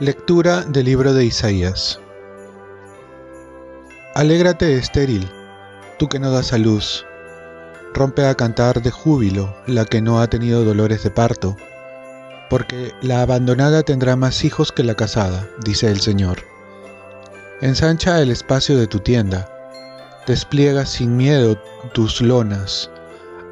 Lectura 0.00 0.62
del 0.62 0.86
libro 0.86 1.14
de 1.14 1.24
Isaías. 1.24 2.00
Alégrate 4.16 4.76
estéril, 4.76 5.30
tú 6.00 6.08
que 6.08 6.18
no 6.18 6.32
das 6.32 6.52
a 6.52 6.58
luz. 6.58 7.06
Rompe 7.94 8.26
a 8.26 8.34
cantar 8.34 8.82
de 8.82 8.90
júbilo 8.90 9.54
la 9.68 9.84
que 9.84 10.02
no 10.02 10.18
ha 10.18 10.26
tenido 10.26 10.64
dolores 10.64 11.04
de 11.04 11.12
parto, 11.12 11.56
porque 12.50 12.90
la 13.02 13.22
abandonada 13.22 13.84
tendrá 13.84 14.16
más 14.16 14.44
hijos 14.44 14.72
que 14.72 14.82
la 14.82 14.96
casada, 14.96 15.48
dice 15.64 15.88
el 15.88 16.00
Señor. 16.00 16.38
Ensancha 17.60 18.20
el 18.20 18.32
espacio 18.32 18.76
de 18.76 18.88
tu 18.88 18.98
tienda, 18.98 19.48
despliega 20.26 20.86
sin 20.86 21.16
miedo 21.16 21.56
tus 21.92 22.20
lonas, 22.20 22.90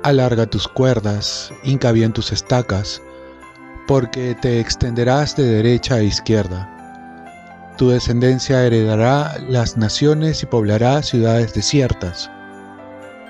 alarga 0.03 0.47
tus 0.47 0.67
cuerdas, 0.67 1.53
hinca 1.63 1.93
bien 1.93 2.13
tus 2.13 2.33
estacas, 2.33 3.01
porque 3.93 4.35
te 4.35 4.59
extenderás 4.59 5.37
de 5.37 5.45
derecha 5.45 5.97
a 5.97 6.03
izquierda. 6.03 6.67
Tu 7.77 7.91
descendencia 7.91 8.65
heredará 8.65 9.37
las 9.51 9.77
naciones 9.77 10.43
y 10.43 10.47
poblará 10.47 11.03
ciudades 11.03 11.53
desiertas. 11.53 12.31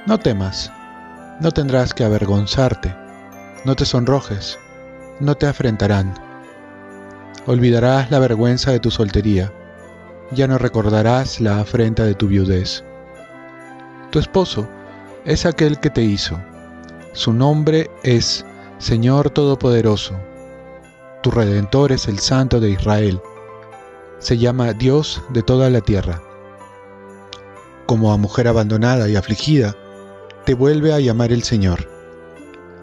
No 0.06 0.20
temas, 0.20 0.70
no 1.40 1.50
tendrás 1.50 1.92
que 1.92 2.04
avergonzarte, 2.04 2.94
no 3.64 3.74
te 3.74 3.84
sonrojes, 3.84 4.56
no 5.18 5.34
te 5.34 5.48
afrentarán. 5.48 6.14
Olvidarás 7.46 8.12
la 8.12 8.20
vergüenza 8.20 8.70
de 8.70 8.78
tu 8.78 8.92
soltería, 8.92 9.52
ya 10.30 10.46
no 10.46 10.58
recordarás 10.58 11.40
la 11.40 11.58
afrenta 11.58 12.04
de 12.04 12.14
tu 12.14 12.28
viudez. 12.28 12.84
Tu 14.10 14.20
esposo 14.20 14.68
es 15.24 15.44
aquel 15.44 15.80
que 15.80 15.90
te 15.90 16.02
hizo, 16.02 16.38
su 17.14 17.32
nombre 17.32 17.90
es 18.04 18.46
Señor 18.78 19.30
Todopoderoso 19.30 20.14
tu 21.22 21.30
redentor 21.30 21.92
es 21.92 22.08
el 22.08 22.18
Santo 22.18 22.60
de 22.60 22.70
Israel. 22.70 23.20
Se 24.18 24.38
llama 24.38 24.72
Dios 24.72 25.22
de 25.30 25.42
toda 25.42 25.70
la 25.70 25.80
tierra. 25.80 26.20
Como 27.86 28.12
a 28.12 28.16
mujer 28.16 28.48
abandonada 28.48 29.08
y 29.08 29.16
afligida, 29.16 29.76
te 30.44 30.54
vuelve 30.54 30.92
a 30.92 31.00
llamar 31.00 31.32
el 31.32 31.44
Señor. 31.44 31.88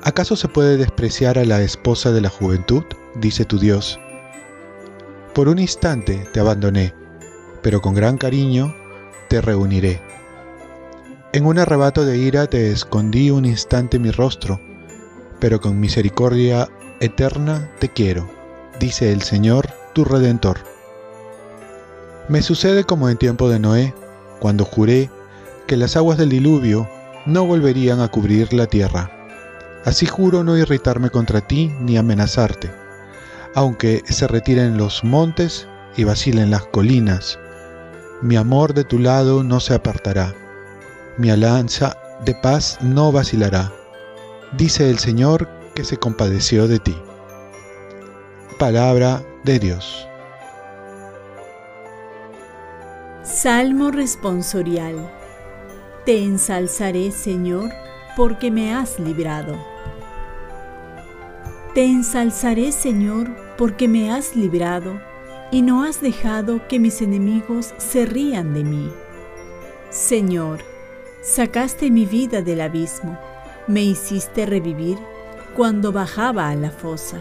¿Acaso 0.03 0.37
se 0.37 0.47
puede 0.47 0.77
despreciar 0.77 1.37
a 1.37 1.45
la 1.45 1.61
esposa 1.61 2.11
de 2.11 2.21
la 2.21 2.29
juventud? 2.29 2.83
dice 3.15 3.43
tu 3.43 3.59
Dios. 3.59 3.99
Por 5.33 5.49
un 5.49 5.59
instante 5.59 6.25
te 6.33 6.39
abandoné, 6.39 6.93
pero 7.61 7.81
con 7.81 7.93
gran 7.93 8.17
cariño 8.17 8.73
te 9.27 9.41
reuniré. 9.41 10.01
En 11.33 11.45
un 11.45 11.59
arrebato 11.59 12.05
de 12.05 12.17
ira 12.17 12.47
te 12.47 12.71
escondí 12.71 13.31
un 13.31 13.45
instante 13.45 13.99
mi 13.99 14.11
rostro, 14.11 14.59
pero 15.39 15.59
con 15.59 15.79
misericordia 15.79 16.69
eterna 16.99 17.69
te 17.79 17.89
quiero, 17.89 18.29
dice 18.79 19.11
el 19.11 19.21
Señor 19.21 19.69
tu 19.93 20.05
Redentor. 20.05 20.59
Me 22.27 22.41
sucede 22.41 22.83
como 22.83 23.09
en 23.09 23.17
tiempo 23.17 23.49
de 23.49 23.59
Noé, 23.59 23.93
cuando 24.39 24.65
juré 24.65 25.09
que 25.67 25.77
las 25.77 25.95
aguas 25.95 26.17
del 26.17 26.29
diluvio 26.29 26.89
no 27.25 27.45
volverían 27.45 28.01
a 28.01 28.09
cubrir 28.09 28.53
la 28.53 28.67
tierra. 28.67 29.11
Así 29.85 30.05
juro 30.05 30.43
no 30.43 30.57
irritarme 30.57 31.09
contra 31.09 31.41
ti 31.41 31.73
ni 31.79 31.97
amenazarte, 31.97 32.71
aunque 33.55 34.03
se 34.07 34.27
retiren 34.27 34.77
los 34.77 35.03
montes 35.03 35.67
y 35.95 36.03
vacilen 36.03 36.51
las 36.51 36.65
colinas. 36.65 37.39
Mi 38.21 38.35
amor 38.35 38.73
de 38.73 38.83
tu 38.83 38.99
lado 38.99 39.43
no 39.43 39.59
se 39.59 39.73
apartará, 39.73 40.35
mi 41.17 41.29
alianza 41.29 41.97
de 42.25 42.35
paz 42.35 42.77
no 42.81 43.11
vacilará, 43.11 43.71
dice 44.57 44.89
el 44.89 44.99
Señor 44.99 45.58
se 45.83 45.97
compadeció 45.97 46.67
de 46.67 46.79
ti. 46.79 46.95
Palabra 48.57 49.23
de 49.43 49.59
Dios. 49.59 50.07
Salmo 53.23 53.91
responsorial. 53.91 55.09
Te 56.05 56.23
ensalzaré, 56.23 57.11
Señor, 57.11 57.69
porque 58.17 58.51
me 58.51 58.73
has 58.73 58.99
librado. 58.99 59.55
Te 61.73 61.85
ensalzaré, 61.85 62.71
Señor, 62.71 63.29
porque 63.57 63.87
me 63.87 64.11
has 64.11 64.35
librado 64.35 64.99
y 65.51 65.61
no 65.61 65.83
has 65.83 66.01
dejado 66.01 66.67
que 66.67 66.79
mis 66.79 67.01
enemigos 67.01 67.73
se 67.77 68.05
rían 68.05 68.53
de 68.53 68.63
mí. 68.63 68.91
Señor, 69.89 70.59
sacaste 71.21 71.89
mi 71.91 72.05
vida 72.05 72.41
del 72.41 72.61
abismo, 72.61 73.17
me 73.67 73.83
hiciste 73.83 74.45
revivir 74.45 74.97
cuando 75.55 75.91
bajaba 75.91 76.49
a 76.49 76.55
la 76.55 76.71
fosa. 76.71 77.19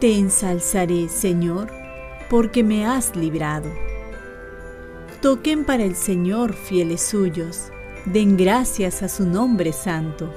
Te 0.00 0.18
ensalzaré, 0.18 1.08
Señor, 1.08 1.70
porque 2.28 2.62
me 2.62 2.86
has 2.86 3.16
librado. 3.16 3.70
Toquen 5.22 5.64
para 5.64 5.84
el 5.84 5.96
Señor 5.96 6.52
fieles 6.52 7.02
suyos, 7.02 7.70
den 8.04 8.36
gracias 8.36 9.02
a 9.02 9.08
su 9.08 9.26
nombre 9.26 9.72
santo. 9.72 10.32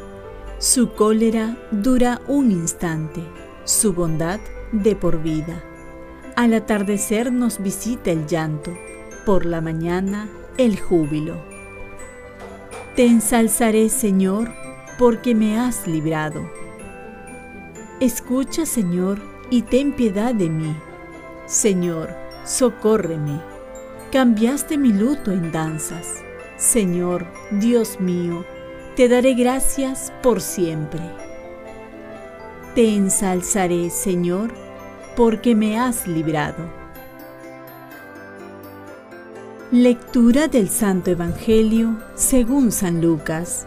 Su 0.58 0.94
cólera 0.94 1.58
dura 1.72 2.22
un 2.28 2.52
instante, 2.52 3.22
su 3.66 3.94
bondad 3.94 4.40
de 4.72 4.96
por 4.96 5.22
vida. 5.22 5.63
Al 6.35 6.53
atardecer 6.53 7.31
nos 7.31 7.62
visita 7.62 8.12
el 8.12 8.25
llanto, 8.28 8.72
por 9.25 9.46
la 9.46 9.62
mañana 9.62 10.29
el 10.58 10.79
júbilo. 10.79 11.35
Te 12.96 13.06
ensalzaré, 13.06 13.90
Señor, 13.90 14.52
porque 15.00 15.34
me 15.34 15.58
has 15.58 15.88
librado. 15.88 16.52
Escucha, 18.02 18.66
Señor, 18.66 19.22
y 19.50 19.62
ten 19.62 19.94
piedad 19.94 20.36
de 20.36 20.50
mí. 20.50 20.76
Señor, 21.46 22.10
socórreme. 22.44 23.40
Cambiaste 24.12 24.78
mi 24.78 24.92
luto 24.92 25.32
en 25.32 25.54
danzas. 25.54 26.22
Señor, 26.58 27.26
Dios 27.50 28.02
mío, 28.02 28.46
te 28.98 29.08
daré 29.08 29.36
gracias 29.36 30.12
por 30.22 30.42
siempre. 30.42 31.00
Te 32.76 32.94
ensalzaré, 32.94 33.90
Señor, 33.92 34.54
porque 35.16 35.56
me 35.56 35.80
has 35.80 36.08
librado. 36.08 36.70
Lectura 39.72 40.50
del 40.50 40.68
Santo 40.68 41.12
Evangelio 41.12 41.98
según 42.16 42.74
San 42.74 43.02
Lucas. 43.02 43.66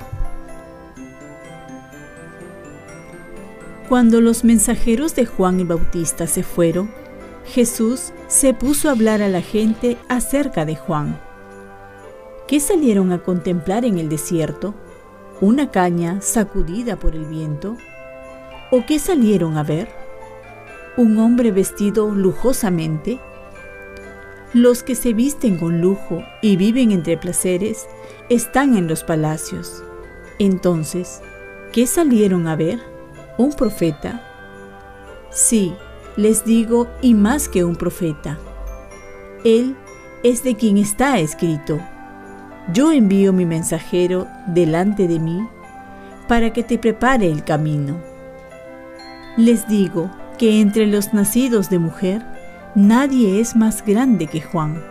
Cuando 3.93 4.23
los 4.23 4.43
mensajeros 4.43 5.15
de 5.15 5.27
Juan 5.27 5.61
el 5.61 5.67
Bautista 5.67 6.27
se 6.27 6.43
fueron, 6.43 6.91
Jesús 7.45 8.15
se 8.27 8.55
puso 8.55 8.89
a 8.89 8.93
hablar 8.93 9.21
a 9.21 9.29
la 9.29 9.43
gente 9.43 9.99
acerca 10.09 10.65
de 10.65 10.77
Juan. 10.77 11.21
¿Qué 12.49 12.59
salieron 12.59 13.13
a 13.13 13.23
contemplar 13.23 13.85
en 13.85 13.99
el 13.99 14.09
desierto? 14.09 14.75
¿Una 15.43 15.71
caña 15.71 16.23
sacudida 16.23 16.97
por 16.97 17.15
el 17.15 17.27
viento? 17.27 17.77
¿O 18.71 18.87
qué 18.87 18.99
salieron 18.99 19.59
a 19.59 19.63
ver? 19.63 19.91
¿Un 20.97 21.19
hombre 21.19 21.53
vestido 21.53 22.13
lujosamente? 22.13 23.21
Los 24.55 24.83
que 24.83 24.95
se 24.95 25.13
visten 25.13 25.59
con 25.59 25.83
lujo 25.83 26.25
y 26.41 26.57
viven 26.57 26.93
entre 26.93 27.19
placeres 27.19 27.87
están 28.31 28.75
en 28.75 28.89
los 28.89 29.05
palacios. 29.05 29.85
Entonces, 30.39 31.21
¿qué 31.75 31.87
salieron 31.87 32.49
a 32.49 32.57
ver? 32.57 32.92
¿Un 33.39 33.53
profeta? 33.53 34.21
Sí, 35.31 35.75
les 36.17 36.45
digo, 36.45 36.89
y 37.01 37.15
más 37.15 37.49
que 37.49 37.65
un 37.65 37.77
profeta. 37.77 38.39
Él 39.45 39.77
es 40.23 40.45
de 40.45 40.55
quien 40.55 40.77
está 40.77 41.19
escrito. 41.19 41.81
Yo 42.73 42.93
envío 42.93 43.33
mi 43.33 43.47
mensajero 43.47 44.29
delante 44.47 45.09
de 45.09 45.19
mí 45.19 45.49
para 46.29 46.53
que 46.53 46.63
te 46.63 46.79
prepare 46.79 47.31
el 47.31 47.43
camino. 47.45 47.97
Les 49.37 49.67
digo 49.67 50.11
que 50.39 50.61
entre 50.61 50.87
los 50.87 51.15
nacidos 51.15 51.71
de 51.71 51.79
mujer 51.79 52.23
nadie 52.75 53.41
es 53.41 53.57
más 53.57 53.85
grande 53.85 54.27
que 54.27 54.41
Juan, 54.41 54.83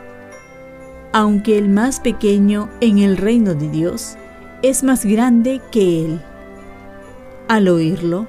aunque 1.13 1.57
el 1.57 1.69
más 1.69 1.99
pequeño 1.99 2.69
en 2.79 2.97
el 2.97 3.17
reino 3.17 3.53
de 3.53 3.69
Dios 3.69 4.17
es 4.63 4.83
más 4.83 5.05
grande 5.05 5.61
que 5.71 6.05
él. 6.05 6.21
Al 7.47 7.67
oírlo, 7.67 8.27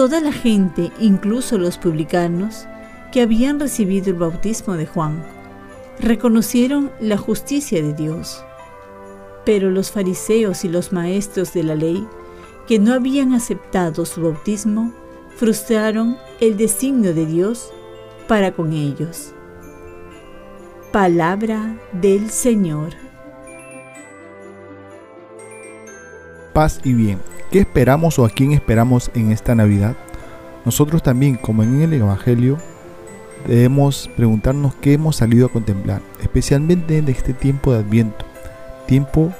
toda 0.00 0.22
la 0.22 0.32
gente, 0.32 0.90
incluso 0.98 1.58
los 1.58 1.76
publicanos, 1.76 2.66
que 3.12 3.20
habían 3.20 3.60
recibido 3.60 4.08
el 4.08 4.14
bautismo 4.14 4.72
de 4.78 4.86
Juan, 4.86 5.22
reconocieron 5.98 6.90
la 7.00 7.18
justicia 7.18 7.82
de 7.82 7.92
Dios. 7.92 8.42
Pero 9.44 9.70
los 9.70 9.90
fariseos 9.90 10.64
y 10.64 10.70
los 10.70 10.94
maestros 10.94 11.52
de 11.52 11.64
la 11.64 11.74
ley, 11.74 12.08
que 12.66 12.78
no 12.78 12.94
habían 12.94 13.34
aceptado 13.34 14.06
su 14.06 14.22
bautismo, 14.22 14.90
frustraron 15.36 16.16
el 16.40 16.56
designio 16.56 17.12
de 17.12 17.26
Dios 17.26 17.70
para 18.26 18.52
con 18.52 18.72
ellos. 18.72 19.34
Palabra 20.92 21.78
del 21.92 22.30
Señor. 22.30 22.94
Paz 26.54 26.80
y 26.84 26.94
bien. 26.94 27.29
¿Qué 27.50 27.58
esperamos 27.58 28.16
o 28.20 28.24
a 28.24 28.30
quién 28.30 28.52
esperamos 28.52 29.10
en 29.12 29.32
esta 29.32 29.56
Navidad? 29.56 29.96
Nosotros 30.64 31.02
también, 31.02 31.34
como 31.34 31.64
en 31.64 31.82
el 31.82 31.92
Evangelio, 31.92 32.58
debemos 33.44 34.08
preguntarnos 34.16 34.76
qué 34.76 34.92
hemos 34.92 35.16
salido 35.16 35.46
a 35.46 35.52
contemplar, 35.52 36.00
especialmente 36.22 36.98
en 36.98 37.08
este 37.08 37.32
tiempo 37.32 37.72
de 37.72 37.80
Adviento, 37.80 38.24
tiempo 38.86 39.32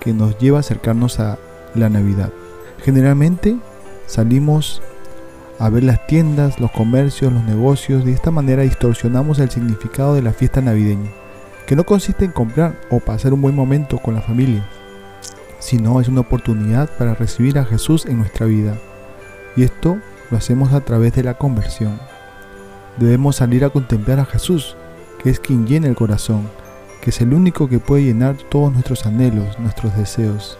que 0.00 0.12
nos 0.12 0.36
lleva 0.38 0.58
a 0.58 0.60
acercarnos 0.60 1.18
a 1.18 1.38
la 1.74 1.88
Navidad. 1.88 2.30
Generalmente 2.82 3.56
salimos 4.06 4.82
a 5.58 5.70
ver 5.70 5.84
las 5.84 6.06
tiendas, 6.06 6.60
los 6.60 6.72
comercios, 6.72 7.32
los 7.32 7.44
negocios, 7.44 8.04
de 8.04 8.12
esta 8.12 8.32
manera 8.32 8.64
distorsionamos 8.64 9.38
el 9.38 9.48
significado 9.48 10.14
de 10.14 10.20
la 10.20 10.34
fiesta 10.34 10.60
navideña, 10.60 11.10
que 11.66 11.74
no 11.74 11.84
consiste 11.84 12.26
en 12.26 12.32
comprar 12.32 12.78
o 12.90 13.00
pasar 13.00 13.32
un 13.32 13.40
buen 13.40 13.54
momento 13.54 13.96
con 13.96 14.14
la 14.14 14.20
familia, 14.20 14.68
sino 15.64 15.98
es 15.98 16.08
una 16.08 16.20
oportunidad 16.20 16.90
para 16.98 17.14
recibir 17.14 17.58
a 17.58 17.64
Jesús 17.64 18.04
en 18.04 18.18
nuestra 18.18 18.44
vida. 18.44 18.76
Y 19.56 19.62
esto 19.62 19.96
lo 20.30 20.36
hacemos 20.36 20.74
a 20.74 20.82
través 20.82 21.14
de 21.14 21.22
la 21.22 21.38
conversión. 21.38 21.98
Debemos 22.98 23.36
salir 23.36 23.64
a 23.64 23.70
contemplar 23.70 24.20
a 24.20 24.26
Jesús, 24.26 24.76
que 25.22 25.30
es 25.30 25.40
quien 25.40 25.66
llena 25.66 25.88
el 25.88 25.96
corazón, 25.96 26.50
que 27.00 27.08
es 27.08 27.20
el 27.22 27.32
único 27.32 27.66
que 27.66 27.78
puede 27.78 28.04
llenar 28.04 28.36
todos 28.50 28.74
nuestros 28.74 29.06
anhelos, 29.06 29.58
nuestros 29.58 29.96
deseos. 29.96 30.58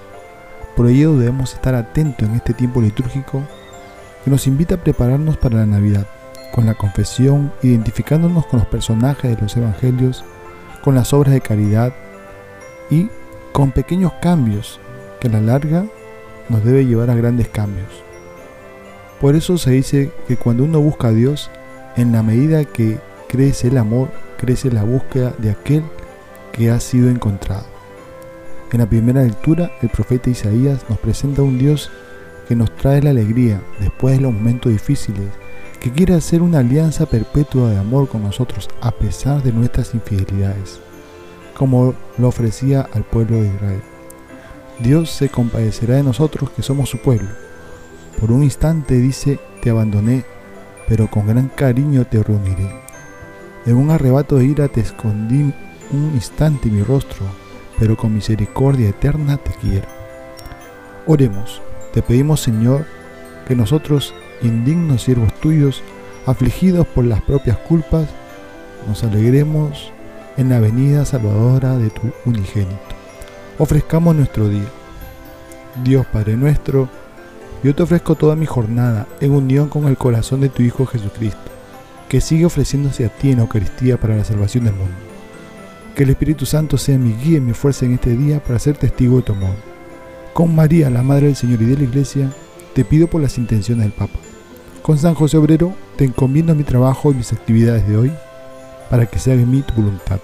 Por 0.75 0.89
ello 0.89 1.19
debemos 1.19 1.53
estar 1.53 1.75
atentos 1.75 2.27
en 2.27 2.37
este 2.37 2.55
tiempo 2.55 2.81
litúrgico 2.81 3.43
que 4.25 4.31
nos 4.31 4.47
invita 4.47 4.77
a 4.77 4.83
prepararnos 4.83 5.37
para 5.37 5.59
la 5.59 5.67
Navidad, 5.67 6.07
con 6.55 6.65
la 6.65 6.75
confesión, 6.75 7.53
identificándonos 7.63 8.47
con 8.47 8.61
los 8.61 8.69
personajes 8.69 9.37
de 9.37 9.43
los 9.43 9.55
Evangelios, 9.55 10.25
con 10.83 10.95
las 10.95 11.13
obras 11.13 11.35
de 11.35 11.43
caridad 11.43 11.93
y 12.91 13.11
con 13.53 13.71
pequeños 13.71 14.15
cambios 14.23 14.81
a 15.25 15.29
la 15.29 15.41
larga 15.41 15.87
nos 16.49 16.65
debe 16.65 16.85
llevar 16.85 17.11
a 17.11 17.15
grandes 17.15 17.49
cambios. 17.49 17.89
Por 19.21 19.37
eso 19.37 19.59
se 19.59 19.71
dice 19.71 20.11
que 20.29 20.37
cuando 20.37 20.65
uno 20.65 20.81
busca 20.81 21.09
a 21.09 21.13
Dios, 21.13 21.51
en 21.97 22.13
la 22.13 22.23
medida 22.23 22.65
que 22.65 22.99
crece 23.29 23.69
el 23.69 23.79
amor, 23.79 24.11
crece 24.37 24.71
la 24.71 24.85
búsqueda 24.85 25.33
de 25.39 25.51
aquel 25.51 25.83
que 26.53 26.71
ha 26.71 26.81
sido 26.81 27.09
encontrado. 27.09 27.65
En 28.73 28.81
la 28.81 28.87
primera 28.87 29.23
lectura, 29.23 29.73
el 29.83 29.89
profeta 29.89 30.31
Isaías 30.31 30.85
nos 30.89 30.99
presenta 30.99 31.43
un 31.43 31.59
Dios 31.59 31.91
que 32.49 32.57
nos 32.57 32.75
trae 32.77 33.01
la 33.01 33.11
alegría 33.11 33.63
después 33.81 34.17
de 34.17 34.23
los 34.23 34.33
momentos 34.33 34.73
difíciles, 34.73 35.29
que 35.81 35.93
quiere 35.93 36.15
hacer 36.15 36.43
una 36.43 36.59
alianza 36.59 37.07
perpetua 37.07 37.71
de 37.71 37.79
amor 37.79 38.09
con 38.09 38.23
nosotros 38.23 38.69
a 38.81 38.91
pesar 38.91 39.43
de 39.43 39.53
nuestras 39.53 39.95
infidelidades, 39.95 40.81
como 41.57 41.95
lo 42.19 42.29
ofrecía 42.29 42.89
al 42.93 43.05
pueblo 43.05 43.41
de 43.41 43.49
Israel. 43.49 43.94
Dios 44.81 45.11
se 45.11 45.29
compadecerá 45.29 45.97
de 45.97 46.03
nosotros 46.03 46.51
que 46.51 46.63
somos 46.63 46.91
su 46.91 46.99
pueblo. 46.99 47.29
Por 48.21 48.33
un 48.33 48.43
instante 48.43 48.95
dice, 48.95 49.39
te 49.63 49.71
abandoné, 49.71 50.25
pero 50.89 51.09
con 51.09 51.27
gran 51.29 51.49
cariño 51.49 52.05
te 52.07 52.23
reuniré. 52.23 52.71
En 53.67 53.77
un 53.77 53.91
arrebato 53.91 54.37
de 54.37 54.47
ira 54.47 54.69
te 54.69 54.81
escondí 54.81 55.55
un 55.93 56.11
instante 56.15 56.71
mi 56.71 56.83
rostro, 56.83 57.25
pero 57.79 57.97
con 57.97 58.15
misericordia 58.15 58.89
eterna 58.89 59.37
te 59.37 59.53
quiero. 59.53 59.87
Oremos. 61.07 61.63
Te 61.93 62.03
pedimos, 62.03 62.41
Señor, 62.41 62.85
que 63.47 63.55
nosotros, 63.55 64.15
indignos 64.43 65.03
siervos 65.03 65.33
tuyos, 65.35 65.83
afligidos 66.27 66.87
por 66.89 67.05
las 67.05 67.23
propias 67.23 67.59
culpas, 67.59 68.09
nos 68.89 69.05
alegremos 69.05 69.93
en 70.37 70.49
la 70.49 70.59
venida 70.59 71.05
salvadora 71.05 71.79
de 71.79 71.91
tu 71.91 72.11
unigénito. 72.25 73.04
Ofrezcamos 73.59 74.17
nuestro 74.17 74.49
día. 74.49 74.69
Dios 75.83 76.07
Padre 76.07 76.37
nuestro, 76.37 76.89
yo 77.63 77.75
te 77.75 77.83
ofrezco 77.83 78.15
toda 78.15 78.37
mi 78.37 78.47
jornada 78.47 79.07
en 79.21 79.33
unión 79.33 79.69
con 79.69 79.87
el 79.87 79.97
corazón 79.97 80.41
de 80.41 80.49
tu 80.49 80.63
Hijo 80.63 80.87
Jesucristo, 80.87 81.51
que 82.09 82.21
sigue 82.21 82.47
ofreciéndose 82.47 83.05
a 83.07 83.09
ti 83.09 83.33
en 83.33 83.41
Eucaristía 83.41 83.99
para 83.99 84.17
la 84.17 84.25
salvación 84.25 84.65
del 84.65 84.75
mundo. 84.75 84.95
Que 85.95 86.03
el 86.03 86.11
Espíritu 86.11 86.47
Santo 86.47 86.79
sea 86.79 86.99
mi 86.99 87.13
guía 87.15 87.39
y 87.39 87.41
mi 87.41 87.53
fuerza 87.53 87.87
en 87.87 87.95
este 87.95 88.17
día 88.17 88.43
para 88.43 88.59
ser 88.59 88.77
testigo 88.77 89.17
de 89.17 89.23
tu 89.23 89.33
amor 89.33 89.75
con 90.35 90.53
María, 90.53 90.91
la 90.91 91.05
Madre 91.05 91.27
del 91.27 91.37
Señor 91.37 91.63
y 91.63 91.67
de 91.67 91.77
la 91.77 91.85
Iglesia, 91.85 92.29
te 92.75 92.85
pido 92.85 93.07
por 93.07 93.23
las 93.23 93.39
intenciones 93.39 93.85
del 93.85 93.93
Papa. 93.93 94.19
Con 94.83 94.99
San 94.99 95.15
José 95.15 95.37
Obrero, 95.37 95.73
te 95.97 96.05
encomiendo 96.05 96.57
mi 96.57 96.65
trabajo 96.65 97.13
y 97.13 97.15
mis 97.15 97.33
actividades 97.33 97.87
de 97.89 97.97
hoy, 97.97 98.13
para 98.91 99.07
que 99.07 99.21
se 99.21 99.33
haga 99.33 99.43
en 99.43 99.51
mí 99.53 99.63
tu 99.63 99.75
voluntad. 99.75 100.19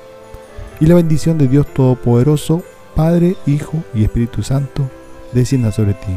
Y 0.81 0.87
la 0.87 0.97
bendición 0.97 1.39
de 1.39 1.47
Dios 1.47 1.73
Todopoderoso, 1.73 2.65
Padre, 3.01 3.35
Hijo 3.47 3.83
y 3.95 4.05
Espíritu 4.05 4.43
Santo, 4.43 4.91
descienda 5.33 5.73
sobre 5.73 5.95
ti. 5.95 6.13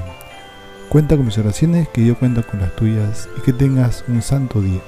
Cuenta 0.90 1.16
con 1.16 1.26
mis 1.26 1.38
oraciones, 1.38 1.88
que 1.88 2.06
yo 2.06 2.20
cuento 2.20 2.46
con 2.46 2.60
las 2.60 2.76
tuyas, 2.76 3.30
y 3.38 3.42
que 3.42 3.54
tengas 3.54 4.04
un 4.10 4.22
santo 4.22 4.60
día. 4.60 4.82